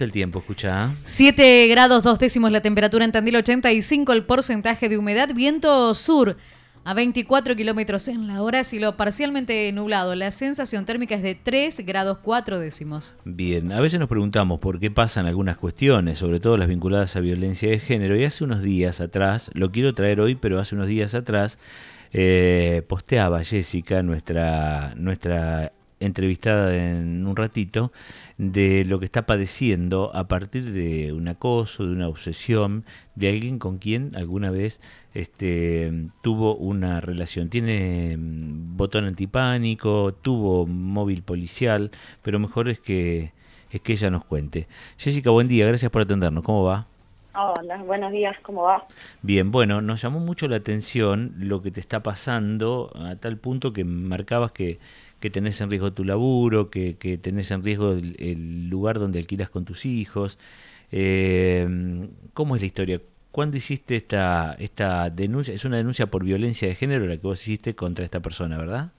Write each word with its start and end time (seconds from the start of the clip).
El 0.00 0.12
tiempo, 0.12 0.38
escucha. 0.38 0.94
7 1.02 1.66
grados 1.66 2.04
dos 2.04 2.20
décimos 2.20 2.52
la 2.52 2.60
temperatura 2.60 3.04
en 3.04 3.10
Tandil 3.10 3.34
85, 3.34 4.12
el 4.12 4.24
porcentaje 4.24 4.88
de 4.88 4.96
humedad, 4.96 5.34
viento 5.34 5.92
sur 5.92 6.36
a 6.84 6.94
24 6.94 7.56
kilómetros 7.56 8.06
en 8.06 8.28
la 8.28 8.40
hora, 8.40 8.62
cielo 8.62 8.96
parcialmente 8.96 9.72
nublado. 9.72 10.14
La 10.14 10.30
sensación 10.30 10.84
térmica 10.84 11.16
es 11.16 11.22
de 11.24 11.34
3 11.34 11.84
grados 11.84 12.18
4 12.18 12.60
décimos. 12.60 13.16
Bien, 13.24 13.72
a 13.72 13.80
veces 13.80 13.98
nos 13.98 14.08
preguntamos 14.08 14.60
por 14.60 14.78
qué 14.78 14.92
pasan 14.92 15.26
algunas 15.26 15.56
cuestiones, 15.56 16.20
sobre 16.20 16.38
todo 16.38 16.56
las 16.56 16.68
vinculadas 16.68 17.16
a 17.16 17.20
violencia 17.20 17.68
de 17.68 17.80
género. 17.80 18.14
Y 18.14 18.24
hace 18.24 18.44
unos 18.44 18.62
días 18.62 19.00
atrás, 19.00 19.50
lo 19.52 19.72
quiero 19.72 19.94
traer 19.94 20.20
hoy, 20.20 20.36
pero 20.36 20.60
hace 20.60 20.76
unos 20.76 20.86
días 20.86 21.14
atrás, 21.14 21.58
eh, 22.12 22.84
posteaba 22.86 23.42
Jessica, 23.42 24.04
nuestra, 24.04 24.94
nuestra 24.94 25.72
entrevistada 26.00 26.74
en 26.76 27.26
un 27.26 27.36
ratito, 27.36 27.92
de 28.36 28.84
lo 28.84 28.98
que 28.98 29.04
está 29.04 29.26
padeciendo 29.26 30.14
a 30.14 30.28
partir 30.28 30.72
de 30.72 31.12
un 31.12 31.28
acoso, 31.28 31.84
de 31.84 31.92
una 31.92 32.08
obsesión, 32.08 32.84
de 33.14 33.28
alguien 33.30 33.58
con 33.58 33.78
quien 33.78 34.14
alguna 34.14 34.50
vez 34.50 34.80
este, 35.14 35.92
tuvo 36.22 36.54
una 36.56 37.00
relación. 37.00 37.50
Tiene 37.50 38.16
mm, 38.16 38.76
botón 38.76 39.04
antipánico, 39.06 40.14
tuvo 40.14 40.66
móvil 40.66 41.22
policial, 41.22 41.90
pero 42.22 42.38
mejor 42.38 42.68
es 42.68 42.80
que, 42.80 43.32
es 43.70 43.80
que 43.80 43.94
ella 43.94 44.10
nos 44.10 44.24
cuente. 44.24 44.68
Jessica, 44.96 45.30
buen 45.30 45.48
día, 45.48 45.66
gracias 45.66 45.90
por 45.90 46.02
atendernos. 46.02 46.44
¿Cómo 46.44 46.64
va? 46.64 46.86
Hola, 47.34 47.76
buenos 47.84 48.10
días, 48.10 48.36
¿cómo 48.42 48.62
va? 48.62 48.84
Bien, 49.22 49.52
bueno, 49.52 49.80
nos 49.80 50.02
llamó 50.02 50.18
mucho 50.18 50.48
la 50.48 50.56
atención 50.56 51.34
lo 51.38 51.62
que 51.62 51.70
te 51.70 51.78
está 51.78 52.02
pasando 52.02 52.90
a 52.96 53.14
tal 53.14 53.36
punto 53.36 53.72
que 53.72 53.84
marcabas 53.84 54.50
que 54.50 54.80
que 55.20 55.30
tenés 55.30 55.60
en 55.60 55.70
riesgo 55.70 55.92
tu 55.92 56.04
laburo, 56.04 56.70
que, 56.70 56.96
que 56.96 57.18
tenés 57.18 57.50
en 57.50 57.64
riesgo 57.64 57.92
el, 57.92 58.68
lugar 58.68 58.98
donde 58.98 59.18
alquilas 59.18 59.50
con 59.50 59.64
tus 59.64 59.86
hijos. 59.86 60.38
Eh, 60.92 61.66
¿Cómo 62.34 62.56
es 62.56 62.62
la 62.62 62.66
historia? 62.66 63.00
¿Cuándo 63.30 63.56
hiciste 63.56 63.96
esta, 63.96 64.56
esta 64.58 65.10
denuncia? 65.10 65.54
Es 65.54 65.64
una 65.64 65.76
denuncia 65.76 66.06
por 66.06 66.24
violencia 66.24 66.68
de 66.68 66.74
género 66.74 67.06
la 67.06 67.16
que 67.16 67.26
vos 67.26 67.40
hiciste 67.42 67.74
contra 67.74 68.04
esta 68.04 68.20
persona, 68.20 68.58
¿verdad? 68.58 68.90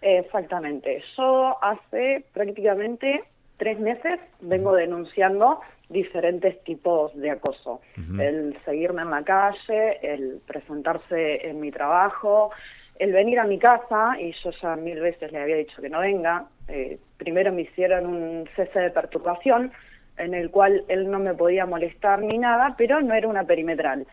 Exactamente. 0.00 1.02
Yo 1.16 1.56
hace 1.62 2.24
prácticamente 2.32 3.24
tres 3.56 3.78
meses 3.78 4.20
vengo 4.40 4.74
denunciando 4.74 5.60
diferentes 5.88 6.62
tipos 6.64 7.14
de 7.16 7.30
acoso. 7.30 7.80
El 8.18 8.56
seguirme 8.64 9.02
en 9.02 9.10
la 9.10 9.22
calle, 9.24 9.98
el 10.02 10.40
presentarse 10.46 11.48
en 11.48 11.60
mi 11.60 11.70
trabajo, 11.70 12.50
el 12.98 13.12
venir 13.12 13.38
a 13.38 13.44
mi 13.44 13.58
casa, 13.58 14.16
y 14.20 14.32
yo 14.42 14.50
ya 14.62 14.76
mil 14.76 15.00
veces 15.00 15.30
le 15.32 15.40
había 15.40 15.56
dicho 15.56 15.80
que 15.80 15.88
no 15.88 16.00
venga, 16.00 16.46
eh, 16.68 16.98
primero 17.16 17.52
me 17.52 17.62
hicieron 17.62 18.06
un 18.06 18.48
cese 18.56 18.80
de 18.80 18.90
perturbación, 18.90 19.72
en 20.16 20.34
el 20.34 20.50
cual 20.50 20.84
él 20.88 21.10
no 21.10 21.18
me 21.18 21.34
podía 21.34 21.64
molestar 21.64 22.20
ni 22.20 22.38
nada, 22.38 22.74
pero 22.76 23.00
no 23.00 23.14
era 23.14 23.28
una 23.28 23.44
perimetral. 23.44 24.06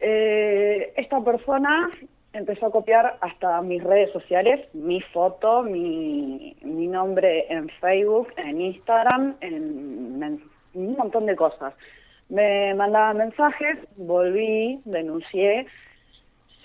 Eh, 0.00 0.92
esta 0.96 1.20
persona 1.20 1.90
empezó 2.32 2.66
a 2.66 2.70
copiar 2.70 3.18
hasta 3.20 3.60
mis 3.62 3.82
redes 3.82 4.12
sociales, 4.12 4.68
mi 4.74 5.00
foto, 5.00 5.62
mi, 5.62 6.56
mi 6.62 6.86
nombre 6.86 7.46
en 7.52 7.68
Facebook, 7.80 8.28
en 8.36 8.60
Instagram, 8.60 9.34
en, 9.40 10.22
en 10.22 10.40
un 10.74 10.96
montón 10.96 11.26
de 11.26 11.34
cosas. 11.34 11.74
Me 12.28 12.74
mandaba 12.74 13.14
mensajes, 13.14 13.78
volví, 13.96 14.80
denuncié, 14.84 15.66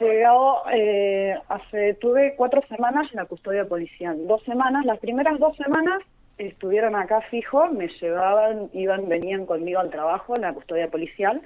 Llegado, 0.03 0.63
eh, 0.73 1.33
hace, 1.47 1.93
tuve 1.93 2.35
cuatro 2.35 2.61
semanas 2.67 3.07
en 3.11 3.17
la 3.17 3.25
custodia 3.25 3.65
policial. 3.65 4.27
Dos 4.27 4.43
semanas, 4.43 4.85
las 4.85 4.99
primeras 4.99 5.39
dos 5.39 5.55
semanas 5.55 6.01
estuvieron 6.37 6.95
acá 6.95 7.21
fijo, 7.31 7.67
me 7.67 7.87
llevaban, 7.87 8.69
iban, 8.73 9.07
venían 9.07 9.45
conmigo 9.45 9.79
al 9.79 9.91
trabajo 9.91 10.35
en 10.35 10.41
la 10.41 10.53
custodia 10.53 10.89
policial. 10.89 11.41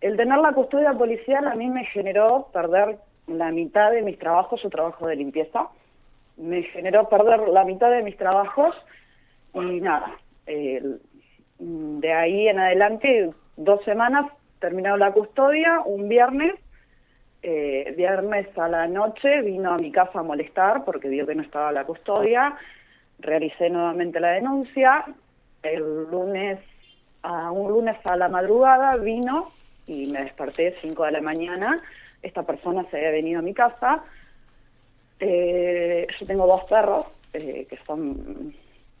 El 0.00 0.16
tener 0.16 0.38
la 0.38 0.52
custodia 0.52 0.94
policial 0.94 1.46
a 1.46 1.54
mí 1.54 1.68
me 1.68 1.84
generó 1.84 2.48
perder 2.52 2.98
la 3.28 3.52
mitad 3.52 3.92
de 3.92 4.02
mis 4.02 4.18
trabajos, 4.18 4.60
su 4.60 4.68
trabajo 4.68 5.06
de 5.06 5.14
limpieza. 5.14 5.68
Me 6.36 6.64
generó 6.64 7.08
perder 7.08 7.48
la 7.48 7.64
mitad 7.64 7.90
de 7.90 8.02
mis 8.02 8.16
trabajos 8.16 8.74
y 9.54 9.80
nada. 9.80 10.10
de 11.58 12.12
ahí 12.12 12.48
en 12.48 12.58
adelante, 12.58 13.30
dos 13.56 13.84
semanas, 13.84 14.26
terminado 14.58 14.96
la 14.96 15.12
custodia, 15.12 15.80
un 15.84 16.08
viernes 16.08 16.54
eh, 17.48 17.94
viernes 17.96 18.48
a 18.58 18.66
la 18.66 18.88
noche 18.88 19.40
vino 19.40 19.72
a 19.72 19.76
mi 19.76 19.92
casa 19.92 20.18
a 20.18 20.24
molestar 20.24 20.84
porque 20.84 21.08
vio 21.08 21.24
que 21.24 21.36
no 21.36 21.42
estaba 21.42 21.70
la 21.70 21.84
custodia, 21.84 22.56
realicé 23.20 23.70
nuevamente 23.70 24.18
la 24.18 24.32
denuncia, 24.32 25.04
el 25.62 26.10
lunes, 26.10 26.58
a 27.22 27.52
un 27.52 27.70
lunes 27.70 27.96
a 28.02 28.16
la 28.16 28.28
madrugada 28.28 28.96
vino 28.96 29.52
y 29.86 30.06
me 30.06 30.22
desperté 30.22 30.74
5 30.82 31.04
de 31.04 31.12
la 31.12 31.20
mañana, 31.20 31.80
esta 32.20 32.42
persona 32.42 32.84
se 32.90 32.96
había 32.96 33.10
venido 33.10 33.38
a 33.38 33.42
mi 33.42 33.54
casa, 33.54 34.02
eh, 35.20 36.04
yo 36.18 36.26
tengo 36.26 36.48
dos 36.48 36.64
perros 36.64 37.06
eh, 37.32 37.64
que 37.70 37.78
son 37.86 38.54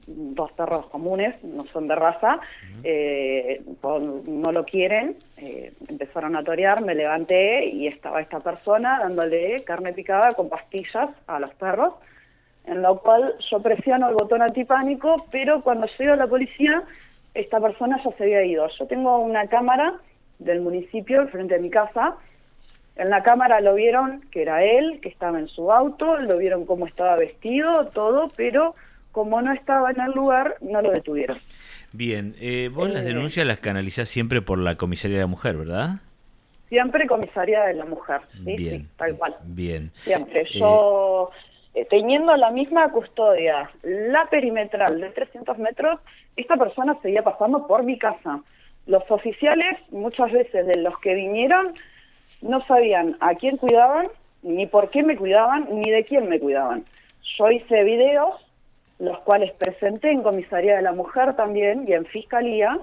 dos 0.06 0.52
perros 0.52 0.86
comunes, 0.86 1.42
no 1.42 1.64
son 1.72 1.88
de 1.88 1.94
raza, 1.94 2.38
eh, 2.84 3.62
no 3.82 4.52
lo 4.52 4.64
quieren, 4.64 5.16
eh, 5.36 5.72
empezaron 5.88 6.36
a 6.36 6.44
torear, 6.44 6.82
me 6.82 6.94
levanté 6.94 7.66
y 7.66 7.88
estaba 7.88 8.20
esta 8.20 8.40
persona 8.40 9.00
dándole 9.00 9.64
carne 9.64 9.92
picada 9.92 10.32
con 10.32 10.48
pastillas 10.48 11.10
a 11.26 11.40
los 11.40 11.52
perros, 11.54 11.94
en 12.64 12.82
lo 12.82 12.98
cual 13.00 13.34
yo 13.50 13.60
presiono 13.60 14.08
el 14.08 14.14
botón 14.14 14.42
antipánico, 14.42 15.26
pero 15.30 15.62
cuando 15.62 15.88
llega 15.98 16.16
la 16.16 16.26
policía, 16.26 16.82
esta 17.34 17.60
persona 17.60 18.00
ya 18.04 18.10
se 18.12 18.24
había 18.24 18.44
ido. 18.44 18.68
Yo 18.78 18.86
tengo 18.86 19.18
una 19.18 19.46
cámara 19.48 19.94
del 20.38 20.60
municipio 20.60 21.26
frente 21.28 21.54
de 21.54 21.60
mi 21.60 21.70
casa, 21.70 22.16
en 22.96 23.10
la 23.10 23.22
cámara 23.22 23.60
lo 23.60 23.74
vieron 23.74 24.22
que 24.30 24.42
era 24.42 24.64
él, 24.64 25.00
que 25.02 25.10
estaba 25.10 25.38
en 25.38 25.48
su 25.48 25.70
auto, 25.70 26.16
lo 26.16 26.38
vieron 26.38 26.64
cómo 26.64 26.86
estaba 26.86 27.16
vestido, 27.16 27.88
todo, 27.88 28.30
pero 28.36 28.74
como 29.16 29.40
no 29.40 29.50
estaba 29.50 29.90
en 29.92 29.98
el 29.98 30.12
lugar, 30.12 30.58
no 30.60 30.82
lo 30.82 30.90
detuvieron. 30.90 31.38
Bien, 31.92 32.34
eh, 32.38 32.68
vos 32.70 32.90
las 32.90 33.00
eh, 33.00 33.06
denuncias 33.06 33.46
las 33.46 33.60
canalizás 33.60 34.10
siempre 34.10 34.42
por 34.42 34.58
la 34.58 34.74
comisaría 34.74 35.16
de 35.16 35.22
la 35.22 35.26
mujer, 35.26 35.56
¿verdad? 35.56 36.00
Siempre 36.68 37.06
comisaría 37.06 37.62
de 37.62 37.72
la 37.72 37.86
mujer, 37.86 38.20
sí, 38.34 38.56
bien, 38.56 38.80
sí, 38.82 38.88
tal 38.98 39.16
cual. 39.16 39.36
Bien. 39.44 39.90
Siempre. 40.02 40.42
Eh, 40.42 40.58
Yo, 40.58 41.30
teniendo 41.88 42.36
la 42.36 42.50
misma 42.50 42.92
custodia, 42.92 43.70
la 43.82 44.26
perimetral 44.26 45.00
de 45.00 45.08
300 45.08 45.56
metros, 45.60 45.98
esta 46.36 46.58
persona 46.58 46.94
seguía 47.00 47.22
pasando 47.22 47.66
por 47.66 47.84
mi 47.84 47.98
casa. 47.98 48.42
Los 48.84 49.10
oficiales, 49.10 49.78
muchas 49.92 50.30
veces 50.30 50.66
de 50.66 50.76
los 50.82 50.98
que 50.98 51.14
vinieron, 51.14 51.72
no 52.42 52.62
sabían 52.66 53.16
a 53.20 53.34
quién 53.34 53.56
cuidaban, 53.56 54.08
ni 54.42 54.66
por 54.66 54.90
qué 54.90 55.02
me 55.02 55.16
cuidaban, 55.16 55.68
ni 55.72 55.90
de 55.90 56.04
quién 56.04 56.28
me 56.28 56.38
cuidaban. 56.38 56.84
Yo 57.38 57.50
hice 57.50 57.82
videos 57.82 58.45
los 58.98 59.18
cuales 59.20 59.52
presenté 59.52 60.10
en 60.10 60.22
Comisaría 60.22 60.76
de 60.76 60.82
la 60.82 60.92
Mujer 60.92 61.34
también 61.36 61.84
y 61.86 61.92
en 61.92 62.06
Fiscalía, 62.06 62.78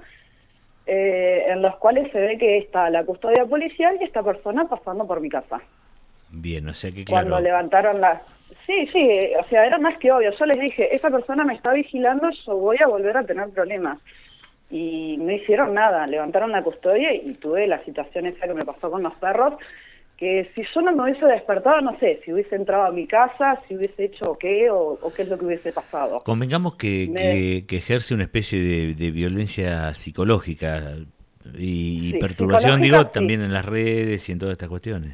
eh, 0.85 1.45
en 1.47 1.61
los 1.61 1.75
cuales 1.77 2.11
se 2.11 2.19
ve 2.19 2.37
que 2.37 2.57
está 2.57 2.89
la 2.89 3.03
custodia 3.03 3.45
policial 3.45 3.97
y 3.99 4.03
esta 4.03 4.21
persona 4.21 4.67
pasando 4.67 5.07
por 5.07 5.21
mi 5.21 5.29
casa. 5.29 5.61
Bien, 6.29 6.67
o 6.67 6.73
sea 6.73 6.91
que 6.91 7.05
claro. 7.05 7.27
Cuando 7.27 7.43
levantaron 7.43 8.01
las... 8.01 8.21
Sí, 8.65 8.85
sí, 8.87 9.29
o 9.39 9.43
sea, 9.49 9.65
era 9.65 9.77
más 9.77 9.97
que 9.97 10.11
obvio. 10.11 10.31
Yo 10.37 10.45
les 10.45 10.59
dije, 10.59 10.93
esta 10.95 11.09
persona 11.09 11.43
me 11.43 11.53
está 11.53 11.73
vigilando, 11.73 12.29
yo 12.45 12.55
voy 12.55 12.77
a 12.81 12.87
volver 12.87 13.17
a 13.17 13.25
tener 13.25 13.49
problemas. 13.49 13.99
Y 14.69 15.17
no 15.17 15.31
hicieron 15.31 15.73
nada, 15.73 16.07
levantaron 16.07 16.51
la 16.51 16.63
custodia 16.63 17.13
y 17.13 17.33
tuve 17.33 17.67
la 17.67 17.83
situación 17.83 18.25
esa 18.25 18.47
que 18.47 18.53
me 18.53 18.65
pasó 18.65 18.89
con 18.89 19.03
los 19.03 19.13
perros, 19.15 19.53
que 20.23 20.49
si 20.55 20.63
yo 20.73 20.81
no 20.81 20.93
me 20.93 21.03
hubiese 21.03 21.25
despertado, 21.25 21.81
no 21.81 21.99
sé, 21.99 22.21
si 22.23 22.31
hubiese 22.31 22.55
entrado 22.55 22.85
a 22.85 22.91
mi 22.91 23.05
casa, 23.05 23.61
si 23.67 23.75
hubiese 23.75 24.05
hecho 24.05 24.37
qué 24.39 24.69
o, 24.71 24.97
qué 25.13 25.23
es 25.23 25.27
lo 25.27 25.37
que 25.37 25.45
hubiese 25.45 25.73
pasado. 25.73 26.19
Convengamos 26.19 26.77
que, 26.77 27.65
que, 27.67 27.75
ejerce 27.75 28.13
una 28.13 28.23
especie 28.23 28.93
de, 28.95 29.11
violencia 29.11 29.93
psicológica 29.93 30.95
y, 31.57 32.17
perturbación, 32.19 32.79
digo, 32.81 33.05
también 33.07 33.41
en 33.41 33.51
las 33.51 33.65
redes 33.65 34.29
y 34.29 34.31
en 34.31 34.39
todas 34.39 34.53
estas 34.53 34.69
cuestiones. 34.69 35.13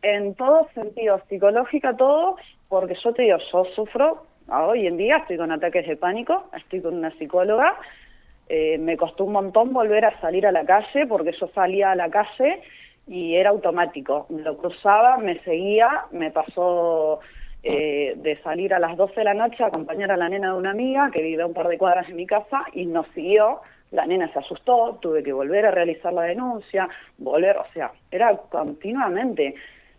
En 0.00 0.34
todo 0.34 0.66
sentido, 0.74 1.20
psicológica 1.28 1.94
todo, 1.94 2.36
porque 2.70 2.96
yo 3.04 3.12
te 3.12 3.24
digo, 3.24 3.36
yo 3.52 3.66
sufro, 3.76 4.24
hoy 4.48 4.86
en 4.86 4.96
día 4.96 5.18
estoy 5.18 5.36
con 5.36 5.52
ataques 5.52 5.86
de 5.86 5.96
pánico, 5.96 6.48
estoy 6.56 6.80
con 6.80 6.94
una 6.94 7.10
psicóloga, 7.18 7.76
eh, 8.48 8.78
me 8.78 8.96
costó 8.96 9.24
un 9.24 9.32
montón 9.32 9.74
volver 9.74 10.06
a 10.06 10.18
salir 10.22 10.46
a 10.46 10.52
la 10.52 10.64
calle, 10.64 11.06
porque 11.06 11.32
yo 11.38 11.46
salía 11.54 11.90
a 11.90 11.94
la 11.94 12.08
calle 12.08 12.62
y 13.10 13.34
era 13.34 13.50
automático. 13.50 14.26
Lo 14.30 14.56
cruzaba, 14.56 15.18
me 15.18 15.40
seguía, 15.40 16.04
me 16.12 16.30
pasó 16.30 17.18
eh, 17.64 18.14
de 18.16 18.40
salir 18.40 18.72
a 18.72 18.78
las 18.78 18.96
12 18.96 19.16
de 19.16 19.24
la 19.24 19.34
noche 19.34 19.64
a 19.64 19.66
acompañar 19.66 20.12
a 20.12 20.16
la 20.16 20.28
nena 20.28 20.52
de 20.52 20.58
una 20.58 20.70
amiga 20.70 21.10
que 21.12 21.20
vive 21.20 21.42
a 21.42 21.46
un 21.46 21.52
par 21.52 21.66
de 21.66 21.76
cuadras 21.76 22.08
en 22.08 22.14
mi 22.14 22.24
casa 22.24 22.62
y 22.72 22.86
nos 22.86 23.08
siguió. 23.08 23.62
La 23.90 24.06
nena 24.06 24.32
se 24.32 24.38
asustó, 24.38 24.96
tuve 25.02 25.24
que 25.24 25.32
volver 25.32 25.66
a 25.66 25.72
realizar 25.72 26.12
la 26.12 26.22
denuncia, 26.22 26.88
volver, 27.18 27.56
o 27.56 27.66
sea, 27.74 27.90
era 28.12 28.36
continuamente. 28.48 29.56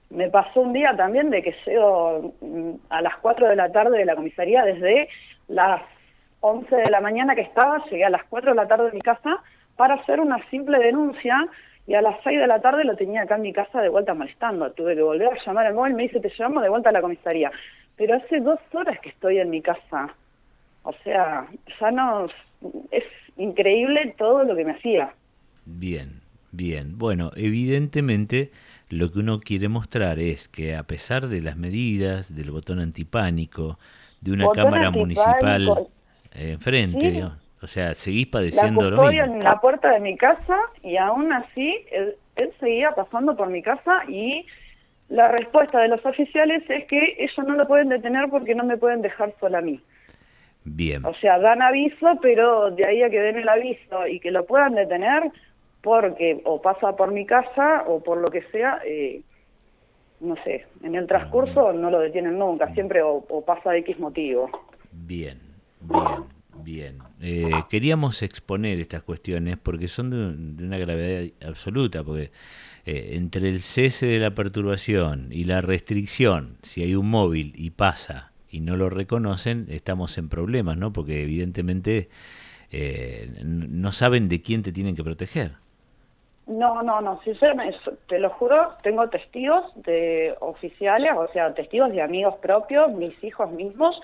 Me 0.10 0.30
pasó 0.30 0.62
un 0.62 0.72
día 0.72 0.96
también 0.96 1.30
de 1.32 1.44
que 1.44 1.54
llego 1.66 2.34
mm, 2.40 2.72
a 2.90 3.02
las 3.02 3.18
4 3.18 3.50
de 3.50 3.58
la 3.58 3.74
tarde 3.74 3.98
de 3.98 4.06
la 4.06 4.16
comisaría 4.16 4.64
desde 4.64 5.10
las 5.50 5.82
11 6.40 6.74
de 6.74 6.90
la 6.90 7.02
mañana 7.02 7.36
que 7.36 7.42
estaba, 7.42 7.84
llegué 7.90 8.06
a 8.06 8.10
las 8.10 8.24
4 8.30 8.52
de 8.52 8.56
la 8.56 8.70
tarde 8.70 8.86
de 8.86 8.94
mi 8.94 9.02
casa 9.02 9.44
para 9.76 9.96
hacer 9.96 10.22
una 10.22 10.42
simple 10.50 10.80
denuncia 10.80 11.50
y 11.88 11.94
a 11.96 12.02
las 12.02 12.18
6 12.24 12.40
de 12.40 12.48
la 12.48 12.62
tarde 12.62 12.84
lo 12.84 12.96
tenía 12.96 13.24
acá 13.24 13.36
en 13.36 13.42
mi 13.42 13.54
casa 13.54 13.82
de 13.82 13.90
vuelta 13.90 14.14
molestando. 14.14 14.72
Tuve 14.72 14.96
que 14.96 15.02
volver 15.02 15.28
a 15.28 15.46
llamar 15.46 15.66
al 15.66 15.74
móvil, 15.74 15.94
me 15.94 16.04
dice, 16.04 16.20
te 16.20 16.30
llevamos 16.30 16.64
de 16.64 16.70
vuelta 16.70 16.90
a 16.90 16.94
la 16.94 17.02
comisaría. 17.02 17.52
Pero 17.96 18.16
hace 18.16 18.40
dos 18.40 18.60
horas 18.74 19.00
que 19.00 19.10
estoy 19.10 19.40
en 19.40 19.50
mi 19.50 19.62
casa. 19.62 20.16
O 20.84 20.94
sea, 21.04 21.48
ya 21.80 21.92
no... 21.92 22.28
Es 22.92 23.04
increíble 23.38 24.14
todo 24.18 24.44
lo 24.44 24.56
que 24.56 24.64
me 24.64 24.74
hacía. 24.74 25.14
Bien, 25.66 26.22
bien. 26.52 26.98
Bueno, 26.98 27.32
evidentemente 27.36 28.52
lo 28.90 29.12
que 29.12 29.20
uno 29.20 29.40
quiere 29.40 29.68
mostrar 29.68 30.20
es 30.20 30.48
que 30.48 30.76
a 30.76 30.84
pesar 30.84 31.28
de 31.28 31.42
las 31.42 31.58
medidas, 31.58 32.36
del 32.36 32.52
botón 32.52 32.80
antipánico, 32.80 33.80
de 34.22 34.32
una 34.32 34.50
cámara 34.52 34.92
municipal 34.92 35.88
enfrente, 36.34 37.26
o 37.62 37.68
sea, 37.68 37.94
seguís 37.94 38.28
padeciendo 38.28 38.90
lo 38.90 39.04
mismo. 39.04 39.24
en 39.24 39.40
la 39.40 39.60
puerta 39.62 39.92
de 39.92 40.00
mi 40.00 40.18
casa 40.18 40.58
y 40.82 40.98
aún 40.98 41.32
así 41.32 41.86
él, 41.92 42.16
seguía 42.60 42.92
pasando 42.92 43.36
por 43.36 43.50
mi 43.50 43.62
casa 43.62 44.04
y 44.08 44.46
la 45.10 45.28
respuesta 45.28 45.80
de 45.80 45.90
los 45.90 46.04
oficiales 46.06 46.64
es 46.70 46.86
que 46.86 47.18
ellos 47.20 47.46
no 47.46 47.56
lo 47.56 47.68
pueden 47.68 47.90
detener 47.90 48.30
porque 48.30 48.56
no 48.56 48.64
me 48.64 48.78
pueden 48.78 49.02
dejar 49.02 49.36
sola 49.40 49.60
a 49.60 49.62
mí. 49.62 49.80
Bien. 50.64 51.06
O 51.06 51.14
sea, 51.16 51.38
dan 51.40 51.62
aviso, 51.62 52.18
pero 52.22 52.72
de 52.72 52.88
ahí 52.88 53.04
a 53.04 53.10
que 53.10 53.20
den 53.20 53.38
el 53.38 53.50
aviso 53.50 54.08
y 54.08 54.20
que 54.20 54.32
lo 54.32 54.46
puedan 54.46 54.76
detener, 54.76 55.32
porque 55.82 56.42
o 56.46 56.62
pasa 56.62 56.96
por 56.96 57.12
mi 57.12 57.26
casa 57.26 57.84
o 57.88 58.02
por 58.02 58.20
lo 58.20 58.28
que 58.28 58.44
sea, 58.52 58.80
eh, 58.86 59.22
no 60.20 60.36
sé, 60.44 60.66
en 60.84 60.96
el 60.96 61.08
transcurso 61.08 61.74
no 61.74 61.90
lo 61.90 62.00
detienen 62.00 62.38
nunca, 62.38 62.74
siempre 62.74 63.02
o, 63.04 63.44
pasa 63.46 63.72
de 63.72 63.80
X 63.80 64.00
motivo. 64.00 64.50
Bien, 64.92 65.40
bien, 65.82 66.24
bien. 66.72 67.00
Eh, 67.22 67.52
queríamos 67.70 68.22
exponer 68.22 68.80
estas 68.80 69.04
cuestiones 69.04 69.58
porque 69.58 69.88
son 69.88 70.10
de, 70.10 70.66
una 70.66 70.78
gravedad 70.78 71.30
absoluta, 71.46 72.04
porque 72.04 72.32
eh, 72.86 73.12
entre 73.14 73.50
el 73.50 73.62
cese 73.62 74.08
de 74.08 74.20
la 74.20 74.32
perturbación 74.32 75.28
y 75.32 75.44
la 75.44 75.62
restricción, 75.62 76.58
si 76.62 76.84
hay 76.84 76.96
un 76.96 77.10
móvil 77.10 77.54
y 77.56 77.72
pasa 77.72 78.32
y 78.50 78.62
no 78.62 78.76
lo 78.78 78.90
reconocen, 78.90 79.68
estamos 79.70 80.18
en 80.18 80.30
problemas, 80.30 80.78
¿no? 80.78 80.92
Porque 80.92 81.22
evidentemente 81.22 82.10
no 83.44 83.92
saben 83.92 84.30
de 84.30 84.42
quién 84.42 84.64
te 84.64 84.72
tienen 84.72 84.96
que 84.96 85.04
proteger. 85.04 85.52
No, 86.48 86.82
no, 86.82 87.00
no, 87.02 87.22
sinceramente, 87.24 87.78
te 88.08 88.20
lo 88.20 88.30
juro, 88.32 88.74
tengo 88.82 89.08
testigos 89.10 89.64
de 89.76 90.36
oficiales, 90.40 91.12
o 91.16 91.28
sea, 91.32 91.54
testigos 91.54 91.92
de 91.92 92.02
amigos 92.02 92.36
propios, 92.42 92.92
mis 92.92 93.24
hijos 93.24 93.52
mismos. 93.52 94.00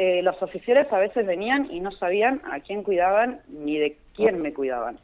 Eh, 0.00 0.22
los 0.22 0.40
oficiales 0.40 0.86
a 0.92 0.98
veces 0.98 1.26
venían 1.26 1.72
y 1.72 1.80
no 1.80 1.90
sabían 1.90 2.40
a 2.52 2.60
quién 2.60 2.84
cuidaban 2.84 3.40
ni 3.48 3.78
de 3.78 3.96
quién 4.14 4.40
me 4.40 4.54
cuidaban. 4.54 4.96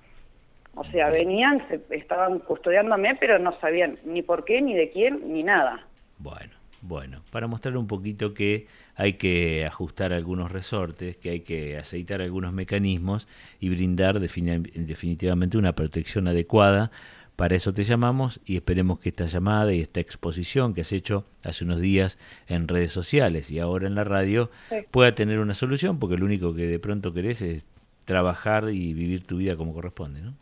O 0.77 0.85
sea, 0.85 1.11
venían, 1.11 1.67
se, 1.67 1.81
estaban 1.91 2.39
custodiándome, 2.39 3.17
pero 3.17 3.41
no 3.41 3.59
sabían 3.59 3.99
ni 4.05 4.23
por 4.23 4.45
qué, 4.45 4.63
ni 4.63 4.73
de 4.73 4.93
quién, 4.93 5.33
ni 5.33 5.43
nada. 5.43 5.85
Bueno, 6.19 6.53
bueno, 6.81 7.23
para 7.33 7.49
mostrar 7.49 7.77
un 7.77 7.89
poquito 7.89 8.35
que 8.35 8.69
hay 8.95 9.15
que 9.15 9.67
ajustar 9.67 10.13
algunos 10.13 10.53
resortes, 10.53 11.17
que 11.17 11.31
hay 11.31 11.41
que 11.41 11.77
aceitar 11.77 12.23
algunos 12.23 12.53
mecanismos 12.53 13.27
y 13.59 13.71
brindar 13.71 14.21
definitivamente 14.21 15.59
una 15.59 15.73
protección 15.73 16.29
adecuada. 16.29 16.93
Para 17.37 17.57
eso 17.57 17.73
te 17.73 17.83
llamamos 17.83 18.41
y 18.47 18.57
esperemos 18.57 19.01
que 19.01 19.09
esta 19.09 19.27
llamada 19.27 19.73
y 19.73 19.81
esta 19.81 19.99
exposición 19.99 20.73
que 20.73 20.83
has 20.83 20.93
hecho 20.93 21.25
hace 21.45 21.65
unos 21.65 21.81
días 21.81 22.19
en 22.49 22.69
redes 22.69 22.93
sociales 22.93 23.51
y 23.51 23.59
ahora 23.59 23.89
en 23.89 23.97
la 23.97 24.05
radio 24.05 24.51
pueda 24.93 25.17
tener 25.17 25.41
una 25.41 25.55
solución, 25.55 25.99
porque 25.99 26.17
lo 26.17 26.27
único 26.27 26.55
que 26.55 26.69
de 26.69 26.79
pronto 26.79 27.13
querés 27.13 27.43
es 27.43 27.67
trabajar 28.05 28.69
y 28.71 28.93
vivir 28.93 29.27
tu 29.27 29.39
vida 29.39 29.57
como 29.57 29.75
corresponde, 29.75 30.21
¿no? 30.21 30.35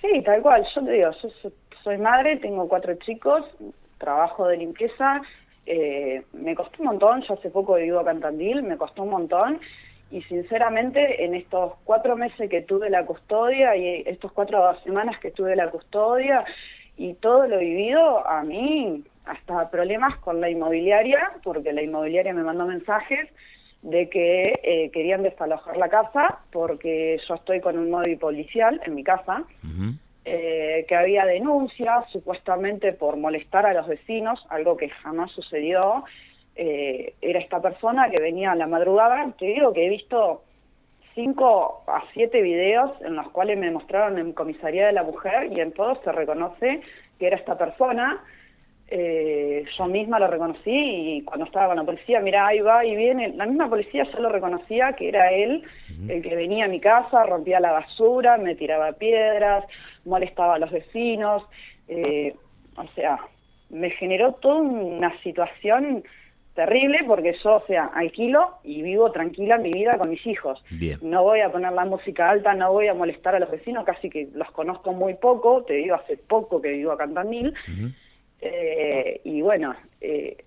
Sí, 0.00 0.20
tal 0.24 0.42
cual. 0.42 0.66
Yo 0.74 0.84
te 0.84 0.90
digo, 0.90 1.10
yo 1.22 1.50
soy 1.84 1.98
madre, 1.98 2.36
tengo 2.38 2.68
cuatro 2.68 2.94
chicos, 2.94 3.44
trabajo 3.98 4.48
de 4.48 4.56
limpieza, 4.56 5.22
eh, 5.66 6.22
me 6.32 6.56
costó 6.56 6.82
un 6.82 6.86
montón, 6.86 7.22
yo 7.22 7.34
hace 7.34 7.50
poco 7.50 7.76
vivo 7.76 8.00
a 8.00 8.04
Cantandil, 8.04 8.64
me 8.64 8.76
costó 8.76 9.04
un 9.04 9.10
montón 9.10 9.60
y 10.12 10.22
sinceramente 10.24 11.24
en 11.24 11.34
estos 11.34 11.72
cuatro 11.84 12.16
meses 12.16 12.50
que 12.50 12.60
tuve 12.60 12.90
la 12.90 13.06
custodia 13.06 13.74
y 13.76 14.02
estos 14.06 14.30
cuatro 14.32 14.78
semanas 14.84 15.18
que 15.18 15.30
tuve 15.30 15.56
la 15.56 15.70
custodia 15.70 16.44
y 16.98 17.14
todo 17.14 17.48
lo 17.48 17.58
vivido, 17.58 18.26
a 18.28 18.42
mí 18.42 19.02
hasta 19.24 19.70
problemas 19.70 20.18
con 20.18 20.40
la 20.40 20.50
inmobiliaria, 20.50 21.32
porque 21.42 21.72
la 21.72 21.82
inmobiliaria 21.82 22.34
me 22.34 22.42
mandó 22.42 22.66
mensajes 22.66 23.30
de 23.80 24.10
que 24.10 24.60
eh, 24.62 24.90
querían 24.92 25.22
desalojar 25.22 25.78
la 25.78 25.88
casa 25.88 26.40
porque 26.52 27.18
yo 27.26 27.34
estoy 27.34 27.60
con 27.60 27.78
un 27.78 27.90
móvil 27.90 28.18
policial 28.18 28.80
en 28.84 28.94
mi 28.94 29.02
casa. 29.02 29.44
Eh, 30.24 30.84
que 30.86 30.94
había 30.94 31.24
denuncias 31.24 32.08
supuestamente 32.12 32.92
por 32.92 33.16
molestar 33.16 33.66
a 33.66 33.74
los 33.74 33.88
vecinos, 33.88 34.44
algo 34.50 34.76
que 34.76 34.88
jamás 34.88 35.32
sucedió. 35.32 36.04
Eh, 36.54 37.14
era 37.20 37.40
esta 37.40 37.60
persona 37.60 38.10
que 38.10 38.22
venía 38.22 38.52
a 38.52 38.56
la 38.56 38.66
madrugada, 38.66 39.32
te 39.38 39.46
digo 39.46 39.72
que 39.72 39.86
he 39.86 39.88
visto 39.88 40.42
cinco 41.14 41.82
a 41.86 42.02
siete 42.12 42.42
videos 42.42 42.90
en 43.02 43.16
los 43.16 43.28
cuales 43.30 43.58
me 43.58 43.70
mostraron 43.70 44.18
en 44.18 44.32
comisaría 44.32 44.86
de 44.86 44.92
la 44.92 45.02
mujer 45.02 45.50
y 45.50 45.60
en 45.60 45.72
todos 45.72 45.98
se 46.04 46.12
reconoce 46.12 46.80
que 47.18 47.26
era 47.26 47.36
esta 47.36 47.56
persona. 47.56 48.22
Eh, 48.94 49.64
yo 49.78 49.86
misma 49.86 50.18
lo 50.18 50.26
reconocí 50.26 50.70
y 50.70 51.22
cuando 51.22 51.46
estaba 51.46 51.68
con 51.68 51.76
la 51.76 51.84
policía, 51.84 52.20
mira, 52.20 52.46
ahí 52.46 52.60
va 52.60 52.84
y 52.84 52.94
viene, 52.94 53.28
la 53.28 53.46
misma 53.46 53.70
policía 53.70 54.04
yo 54.04 54.20
lo 54.20 54.28
reconocía 54.28 54.92
que 54.92 55.08
era 55.08 55.32
él 55.32 55.64
el 56.08 56.20
que 56.20 56.36
venía 56.36 56.66
a 56.66 56.68
mi 56.68 56.80
casa, 56.80 57.24
rompía 57.24 57.60
la 57.60 57.72
basura, 57.72 58.36
me 58.36 58.54
tiraba 58.54 58.92
piedras, 58.92 59.64
molestaba 60.04 60.56
a 60.56 60.58
los 60.58 60.70
vecinos, 60.70 61.42
eh, 61.88 62.34
o 62.76 62.86
sea, 62.88 63.18
me 63.70 63.88
generó 63.90 64.34
toda 64.34 64.60
una 64.60 65.18
situación 65.22 66.04
terrible 66.54 66.98
porque 67.06 67.34
yo, 67.42 67.56
o 67.56 67.66
sea, 67.66 67.86
alquilo 67.86 68.58
y 68.62 68.82
vivo 68.82 69.10
tranquila 69.10 69.58
mi 69.58 69.70
vida 69.70 69.96
con 69.98 70.10
mis 70.10 70.26
hijos. 70.26 70.62
No 71.00 71.22
voy 71.22 71.40
a 71.40 71.50
poner 71.50 71.72
la 71.72 71.84
música 71.84 72.30
alta, 72.30 72.54
no 72.54 72.72
voy 72.72 72.88
a 72.88 72.94
molestar 72.94 73.34
a 73.34 73.40
los 73.40 73.50
vecinos, 73.50 73.84
casi 73.84 74.10
que 74.10 74.28
los 74.34 74.50
conozco 74.50 74.92
muy 74.92 75.14
poco, 75.14 75.62
te 75.62 75.74
digo 75.74 75.94
hace 75.94 76.16
poco 76.16 76.60
que 76.60 76.70
vivo 76.70 76.92
acá 76.92 77.04
en 77.04 77.14
Tandil, 77.14 77.54
eh, 78.40 79.20
y 79.24 79.40
bueno, 79.40 79.74
eh, 80.00 80.44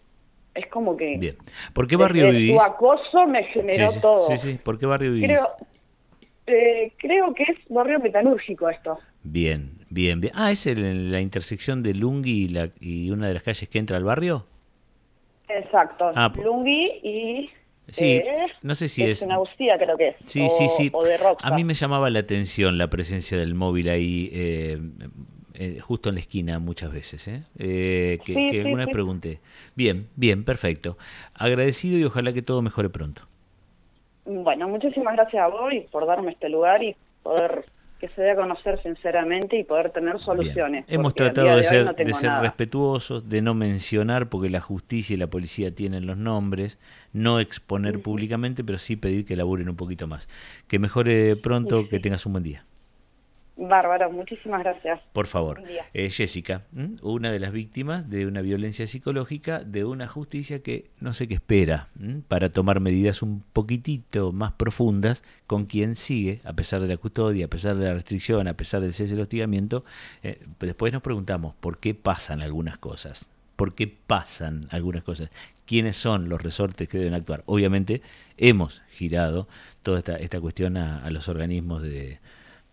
es 0.54 0.68
como 0.68 0.96
que... 0.96 1.18
Bien. 1.18 1.38
¿Por 1.74 1.88
qué 1.88 1.96
barrio 1.96 2.30
vivís? 2.30 2.56
Su 2.56 2.62
acoso 2.62 3.26
me 3.28 3.44
generó 3.46 3.90
todo. 4.02 4.28
Sí, 4.28 4.38
sí. 4.38 4.60
¿Por 4.62 4.78
qué 4.78 4.86
barrio 4.86 5.12
vivís? 5.12 5.28
Creo, 5.28 5.48
eh, 6.48 6.94
creo 6.98 7.34
que 7.34 7.44
es 7.44 7.58
barrio 7.70 8.00
metalúrgico 8.00 8.70
esto. 8.70 9.00
Bien, 9.24 9.72
bien, 9.90 10.22
bien. 10.22 10.34
Ah, 10.36 10.52
¿es 10.52 10.66
la 10.68 11.20
intersección 11.20 11.82
de 11.82 11.94
Lungui 11.94 12.44
y, 12.44 12.50
la, 12.50 12.70
y 12.80 13.10
una 13.10 13.28
de 13.28 13.34
las 13.34 13.44
calles 13.44 13.68
que 13.68 13.80
entra 13.80 13.98
al 13.98 14.04
barrio? 14.04 14.46
Exacto. 15.48 16.12
Ah, 16.16 16.32
Lungui 16.36 17.00
y... 17.04 17.50
Sí, 17.88 18.22
no 18.64 18.74
sé 18.74 18.88
si 18.88 19.04
es... 19.04 19.22
Agustía 19.22 19.78
creo 19.78 19.96
que 19.96 20.08
es. 20.10 20.16
Sí, 20.24 20.50
sí, 20.50 20.68
sí. 20.70 20.92
A 21.40 21.56
mí 21.56 21.64
me 21.64 21.76
llamaba 21.76 22.10
la 22.10 22.20
atención 22.20 22.80
la 22.80 22.90
presencia 22.90 23.38
del 23.38 23.54
móvil 23.54 23.90
ahí. 23.90 24.30
Eh, 24.34 24.80
eh, 25.58 25.80
justo 25.80 26.10
en 26.10 26.16
la 26.16 26.22
esquina 26.22 26.60
muchas 26.60 26.92
veces, 26.92 27.28
¿eh? 27.28 27.44
eh 27.58 28.20
que, 28.26 28.62
alguna 28.62 28.86
vez 28.86 28.94
pregunté. 28.94 29.40
Bien, 29.76 30.08
bien, 30.16 30.44
perfecto. 30.44 30.98
Agradecido 31.34 31.98
y 31.98 32.04
ojalá 32.04 32.34
que 32.34 32.42
todo 32.42 32.62
mejore 32.62 32.90
pronto. 32.90 33.22
Bueno, 34.26 34.68
muchísimas 34.68 35.16
gracias 35.16 35.44
a 35.44 35.48
vos 35.48 35.72
por 35.92 36.06
darme 36.08 36.32
este 36.32 36.50
lugar 36.50 36.84
y 36.84 36.96
poder 37.24 37.66
que 38.00 38.10
se 38.10 38.22
dé 38.22 38.32
a 38.32 38.36
conocer 38.36 38.82
sinceramente 38.84 39.58
y 39.58 39.64
poder 39.64 39.92
tener 39.92 40.20
soluciones. 40.20 40.86
Hemos 40.88 41.16
tratado 41.16 41.56
de, 41.56 41.64
ser, 41.64 41.96
de 41.96 42.14
ser 42.14 42.32
respetuosos, 42.42 43.30
de 43.30 43.42
no 43.42 43.54
mencionar, 43.54 44.30
porque 44.30 44.50
la 44.50 44.60
justicia 44.60 45.14
y 45.14 45.18
la 45.18 45.28
policía 45.28 45.74
tienen 45.74 46.06
los 46.06 46.18
nombres, 46.18 46.78
no 47.14 47.40
exponer 47.40 48.02
públicamente, 48.02 48.64
pero 48.64 48.78
sí 48.78 48.96
pedir 48.96 49.26
que 49.26 49.36
laburen 49.36 49.70
un 49.70 49.76
poquito 49.76 50.08
más. 50.08 50.28
Que 50.68 50.78
mejore 50.80 51.36
pronto, 51.38 51.88
que 51.90 52.00
tengas 52.00 52.26
un 52.26 52.34
buen 52.34 52.44
día. 52.44 52.66
Bárbaro, 53.58 54.12
muchísimas 54.12 54.62
gracias. 54.64 55.00
Por 55.14 55.28
favor. 55.28 55.64
Eh, 55.94 56.10
Jessica, 56.10 56.64
una 57.02 57.32
de 57.32 57.40
las 57.40 57.54
víctimas 57.54 58.10
de 58.10 58.26
una 58.26 58.42
violencia 58.42 58.86
psicológica, 58.86 59.64
de 59.64 59.86
una 59.86 60.08
justicia 60.08 60.62
que 60.62 60.90
no 61.00 61.14
sé 61.14 61.28
qué 61.30 61.36
espera 61.36 61.88
para 62.28 62.50
tomar 62.50 62.82
medidas 62.82 63.22
un 63.22 63.44
poquitito 63.54 64.34
más 64.34 64.52
profundas 64.52 65.24
con 65.48 65.66
quien 65.66 65.96
sigue, 65.96 66.42
a 66.44 66.52
pesar 66.52 66.82
de 66.82 66.88
la 66.88 66.98
custodia, 66.98 67.46
a 67.46 67.50
pesar 67.50 67.78
de 67.78 67.86
la 67.86 67.94
restricción, 67.94 68.48
a 68.50 68.58
pesar 68.58 68.82
del 68.82 68.94
cese 68.94 69.14
del 69.14 69.24
hostigamiento. 69.24 69.86
Eh, 70.22 70.42
después 70.60 70.92
nos 70.92 71.02
preguntamos 71.02 71.56
por 71.56 71.78
qué 71.78 71.96
pasan 71.96 72.42
algunas 72.42 72.78
cosas. 72.78 73.30
¿Por 73.56 73.74
qué 73.74 73.88
pasan 73.88 74.68
algunas 74.72 75.04
cosas? 75.04 75.30
¿Quiénes 75.66 75.96
son 75.96 76.28
los 76.28 76.42
resortes 76.42 76.90
que 76.90 76.98
deben 76.98 77.14
actuar? 77.14 77.44
Obviamente 77.46 78.02
hemos 78.36 78.82
girado 78.90 79.48
toda 79.82 80.00
esta, 80.00 80.18
esta 80.18 80.42
cuestión 80.42 80.76
a 80.76 81.10
los 81.10 81.30
organismos 81.30 81.82
de, 81.82 82.20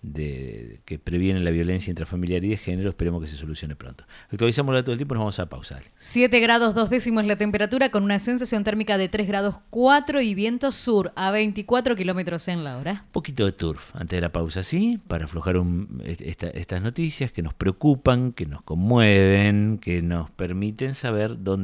de, 0.02 0.80
que 0.84 0.98
previenen 0.98 1.44
la 1.44 1.50
violencia 1.50 1.90
intrafamiliar 1.90 2.44
y 2.44 2.48
de 2.48 2.56
género. 2.56 2.90
Esperemos 2.90 3.22
que 3.22 3.28
se 3.28 3.36
solucione 3.36 3.76
pronto. 3.76 4.04
Actualizamos 4.30 4.82
todo 4.82 4.92
el 4.92 4.98
tiempo, 4.98 5.14
nos 5.14 5.22
vamos 5.22 5.38
a 5.38 5.46
pausar. 5.46 5.82
7 5.96 6.40
grados 6.40 6.74
2 6.74 6.90
décimos 6.90 7.24
la 7.26 7.36
temperatura 7.36 7.90
con 7.90 8.02
una 8.02 8.18
sensación 8.18 8.64
térmica 8.64 8.98
de 8.98 9.08
3 9.08 9.26
grados 9.28 9.56
4 9.70 10.20
y 10.20 10.34
viento 10.34 10.72
sur 10.72 11.12
a 11.14 11.30
24 11.30 11.96
kilómetros 11.96 12.48
en 12.48 12.64
la 12.64 12.78
hora. 12.78 13.04
Un 13.06 13.12
poquito 13.12 13.46
de 13.46 13.52
turf 13.52 13.94
antes 13.94 14.16
de 14.16 14.20
la 14.20 14.32
pausa, 14.32 14.62
¿sí? 14.62 15.00
Para 15.06 15.26
aflojar 15.26 15.56
un, 15.56 16.02
estas 16.04 16.82
noticias 16.82 17.32
que 17.32 17.42
nos 17.42 17.54
preocupan, 17.54 18.32
que 18.32 18.46
nos 18.46 18.62
conmueven, 18.62 19.78
que 19.78 20.02
nos 20.02 20.30
permiten 20.30 20.94
saber 20.94 21.42
dónde 21.42 21.52